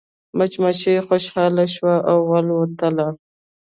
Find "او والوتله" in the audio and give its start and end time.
2.09-3.07